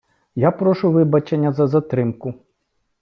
[0.35, 2.33] Я прошу вибачення за затримку!